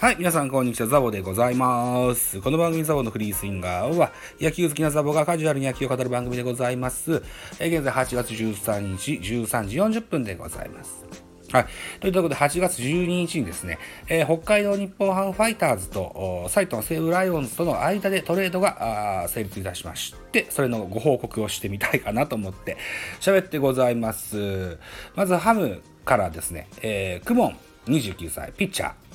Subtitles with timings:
[0.00, 2.40] はい、皆さんこんにちは、ザボでございます。
[2.40, 7.20] この番組ザボのフリースインガーは、野球好きなザボがカジュアルに野球を語る番組でございます。
[7.58, 11.04] え現在8月13日13時40分でございます。
[11.50, 11.66] はい。
[11.98, 22.76] ということで、8月12日にですね、えー、北海道日本ハムファイターズと、埼玉西武ライオンズとの間でトレードが成立いたしまして、それのご報告をしてみたいかなと思って
[23.18, 24.78] 喋ってございます。
[25.16, 27.56] まず、ハムからですね、えー、クモン
[27.88, 29.07] 29歳、ピッチャー。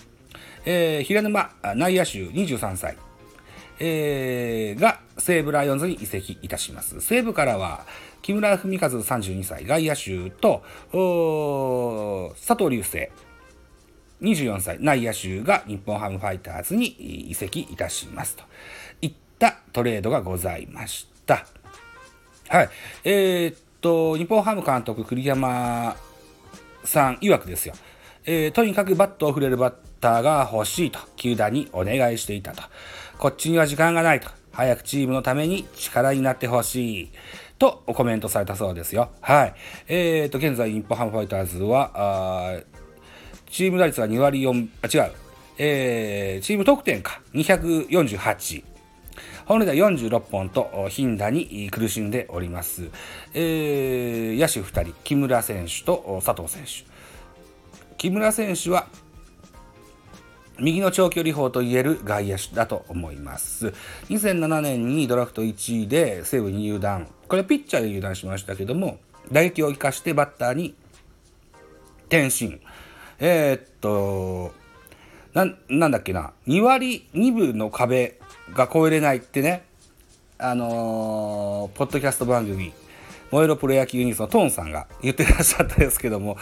[0.66, 2.98] えー、平沼内野手23歳、
[3.80, 7.02] えー、が西武ライオンズに移籍いたします。
[7.02, 7.86] 西武からは
[8.22, 10.64] 木村文和32歳外野手と
[12.40, 13.10] 佐藤隆星
[14.22, 18.44] 24歳内野手が日本ハムファイターズに移籍いたしますと
[19.02, 21.46] いったトレードがございました。
[22.48, 22.70] はい。
[23.04, 25.96] えー、っと、日本ハム監督栗山
[26.86, 27.74] さん曰くですよ。
[28.26, 32.62] えー、とにかくバットを振れるバッターが欲しいと球団にお願いしていたと。
[33.18, 34.30] こっちには時間がないと。
[34.52, 37.12] 早くチームのために力になってほしい。
[37.58, 39.10] とコメントされたそうですよ。
[39.22, 39.56] はい。
[39.88, 42.60] えーと、現在日本ハムファイターズは、
[43.50, 45.12] チーム打率は2割4、あ、違う。
[45.58, 47.22] えー、チーム得点か。
[47.34, 48.64] 248。
[49.46, 52.90] 本塁打46本と頻打に苦しんでおります。
[53.34, 56.84] えー、野手2人、木村選手と佐藤選手。
[57.98, 58.88] 木村選手は
[60.60, 63.74] 右の長距離砲といえる外野手だと思います。
[64.10, 67.08] 2007年にドラフト1位で西武に入団。
[67.28, 69.00] これはピッチャーで入団しましたけども、
[69.32, 70.76] 打撃を生かしてバッターに
[72.08, 72.60] 転身。
[73.20, 74.54] えー、っと、
[75.34, 78.20] な、なんだっけな、2割2分の壁
[78.54, 79.66] が超えれないってね、
[80.38, 82.74] あのー、ポッドキャスト番組、
[83.34, 86.38] 燃えろプロ野球ユニースのトーンさんが言ってらっしゃったですけども、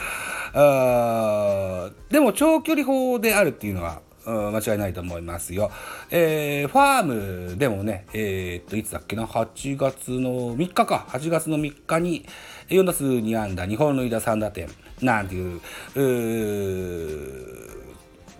[0.53, 5.71] あでも長距離砲であるっていうのは、間違いないと思いますよ。
[6.11, 12.25] えー、ファームでもね、えー、っと、いつだっけな、8月の3日か、8月の3日に
[12.67, 14.67] 4打数2安打、2本塁打3打点、
[15.01, 15.61] なんていう、
[15.95, 16.01] う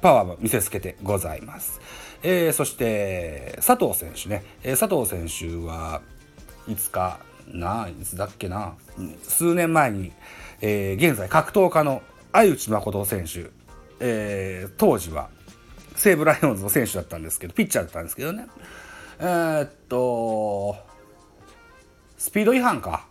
[0.01, 1.79] パワーも見せつけてございます。
[2.21, 6.01] えー、そして、佐藤選手ね、えー、佐藤選手は
[6.67, 8.75] いつかないつだっけな。
[9.23, 10.11] 数年前に、
[10.61, 13.49] えー、現在格闘家の相内誠選手、
[13.99, 15.29] えー、当時は
[15.95, 18.47] 西武ライオンズの選手だったんですけどピッチャーだったんですけどね。
[19.19, 20.75] えー、っと
[22.17, 23.05] スピード違反か。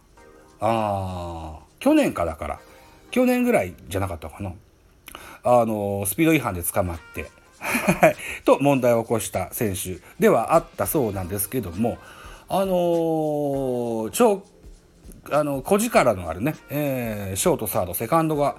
[0.61, 2.61] あ去年かだから。
[3.11, 4.53] 去年ぐらいじゃなかったかな。
[5.43, 7.31] あのスピード違反で捕まって。
[8.45, 11.99] と問題を起こした選手ではあったそうなんですけども
[12.53, 14.43] あのー、超
[15.31, 18.57] あの小力のあるね、えー、ショートサードセカンドが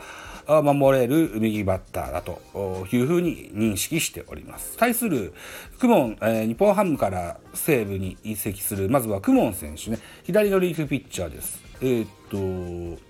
[0.47, 4.77] 守れる右バッターだというふうに認識しております。
[4.77, 5.33] 対する
[5.77, 11.59] クモン、えー、日本ハムから西武に移籍するまずはクモン選手ね左のリーフピッチャーです。
[11.81, 13.01] えー、っと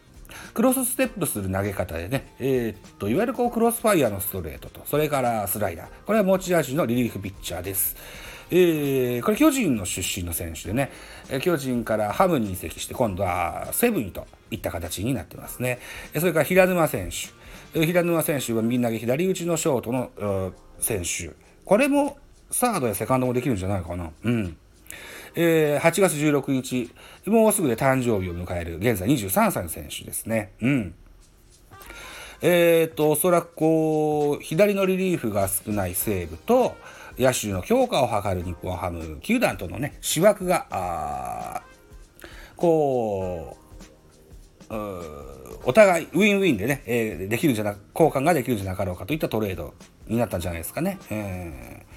[0.55, 7.95] クロスステップする投げ方でね、えー、っといわゆるこうクロスファイヤーのストレートとそれからスライダーこれは持ち味のリリーフピッチャーです。
[8.51, 10.91] えー、これ巨人の出身の選手でね、
[11.41, 15.79] 巨人からハムに移籍して、今度はセブンといった形になってますね。
[16.19, 17.85] それから平沼選手。
[17.85, 21.31] 平沼選手はみんなで左打ちのショートの選手。
[21.63, 22.17] これも
[22.49, 24.11] サードやセカンドもできるんじゃないかな。
[24.23, 24.57] うん。
[25.35, 26.91] えー、8月16日、
[27.25, 30.51] もうすぐで誕生日を迎える、現在23歳の選手ですね。
[30.61, 30.95] うん。
[32.41, 36.75] えっ、と、おそらくこう、左のリリーフが少ない西武と、
[37.19, 41.63] 野手の強化を図る日本ハム球団とのね、思惑が、
[42.55, 43.57] こ
[44.69, 45.01] う、う
[45.65, 49.73] お互いウィンウィンでね、えー、できるんじゃな、交換ができるんじゃなかろうかといったトレード
[50.07, 50.97] になったんじゃないですかね。
[51.09, 51.90] えー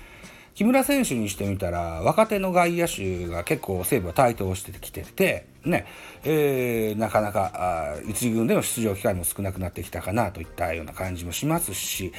[0.54, 5.84] 木村選手にしてみたら若手の外野手が結構西武は台頭してきてて、ね
[6.22, 12.12] えー、なかなか一軍での出場機会も少なくなってきたかなといったような感じもしますし、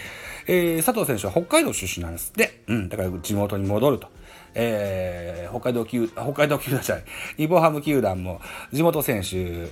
[0.48, 4.08] えー、佐藤選手は北海道出身なんですって、うん、だから地元に戻ると。
[4.58, 7.06] えー、北海道球、北海道球団じゃない、
[7.36, 8.40] 日本ハム球団も
[8.72, 9.70] 地元選手、ウ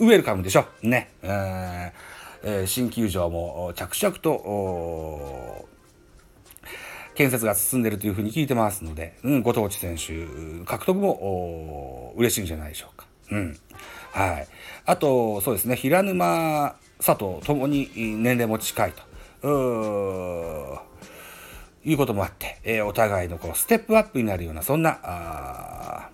[0.00, 0.64] ェルカムでしょ。
[0.82, 1.10] ね。
[1.22, 5.68] えー、新球場も着々と、
[7.16, 10.26] 建設が進んでいるというふうに聞いてますので、うん、ご当地選手
[10.64, 13.06] 獲得も嬉しいんじゃないでしょうか。
[13.32, 13.58] うん。
[14.12, 14.46] はい。
[14.84, 19.02] あと、そうですね、平沼、佐藤ともに年齢も近いと。
[19.48, 19.50] う
[21.88, 26.10] いうこともあって、えー、お互いのこうステップアップになるような、そんな、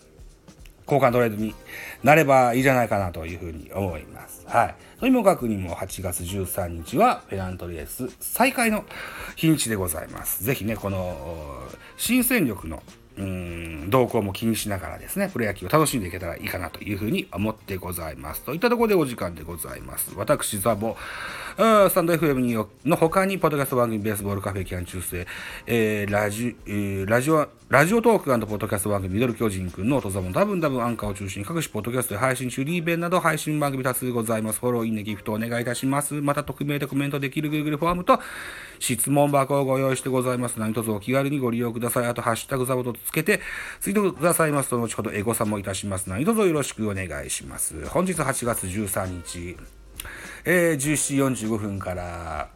[0.86, 1.54] 交換トレードに
[2.02, 4.44] なればいいじゃないかなというふうに思います。
[4.46, 4.74] はい。
[5.00, 8.84] とにもかくにも8月13日はペナントレース再開の
[9.36, 10.44] 日にちでございます。
[10.44, 12.82] ぜひね、この新戦力の
[13.16, 18.42] うん動向も気にしながらですね、プロ野球を楽しんでいけたらいいかなというふうに思ってございます。
[18.42, 20.12] といったところでお時間でございます。
[20.16, 20.96] 私、ザボ、
[21.56, 25.26] スタンド FM の他に、ポッドキャスト番組、ベースボールカフェキャン中世、
[25.66, 34.60] えー、ラジ、えー、ラジオ、ラジオトークポッドキャスト番組、ミドル巨人くんの音ザボン、多分多分アンカーを中心に各種ポッドキャストで配信中、リーベンなど配信番組多数ございます。
[34.60, 36.14] フォロー、インネ、ギフトお願いいたします。
[36.14, 38.20] また、匿名でコメントできる Google フォームと、
[38.78, 40.58] 質問箱をご用意してございます。
[40.58, 42.06] 何卒お気軽にご利用ください。
[42.06, 43.40] あと、ハッシュタグザボとつけて、
[43.80, 47.86] ツイートくださいますと、後ほどエゴサもいたします何卒よろしくお願いします。
[47.88, 49.56] 本日8月13日、
[50.44, 52.50] えー、17時45分から、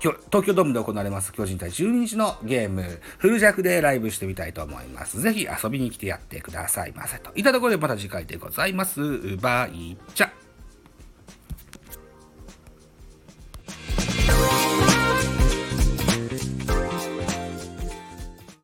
[0.00, 5.20] 東京ドームで行われます巨人対12日のゲーム、フル弱でライブしてみたいと思います。
[5.20, 7.18] ぜひ遊びに来てやってくださいませ。
[7.18, 9.36] といったところでまた次回でございます。
[9.38, 10.45] バイチャ